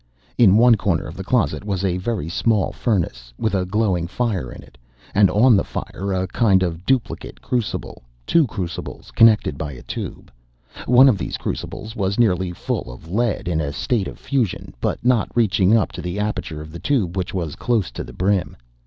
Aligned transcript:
In 0.35 0.57
one 0.57 0.73
corner 0.73 1.05
of 1.05 1.15
the 1.15 1.23
closet 1.23 1.63
was 1.63 1.85
a 1.85 1.97
very 1.97 2.27
small 2.27 2.71
furnace, 2.71 3.31
with 3.37 3.53
a 3.53 3.65
glowing 3.67 4.07
fire 4.07 4.51
in 4.51 4.63
it, 4.63 4.75
and 5.13 5.29
on 5.29 5.55
the 5.55 5.63
fire 5.63 6.11
a 6.11 6.25
kind 6.25 6.63
of 6.63 6.87
duplicate 6.87 7.39
crucible—two 7.39 8.47
crucibles 8.47 9.11
connected 9.11 9.59
by 9.59 9.73
a 9.73 9.83
tube. 9.83 10.31
One 10.87 11.07
of 11.07 11.19
these 11.19 11.37
crucibles 11.37 11.95
was 11.95 12.17
nearly 12.17 12.51
full 12.51 12.91
of 12.91 13.11
lead 13.11 13.47
in 13.47 13.61
a 13.61 13.71
state 13.71 14.07
of 14.07 14.17
fusion, 14.17 14.73
but 14.81 15.05
not 15.05 15.29
reaching 15.35 15.77
up 15.77 15.91
to 15.91 16.01
the 16.01 16.17
aperture 16.17 16.61
of 16.63 16.71
the 16.71 16.79
tube, 16.79 17.15
which 17.15 17.31
was 17.35 17.55
close 17.55 17.91
to 17.91 18.03
the 18.03 18.11
brim. 18.13 18.57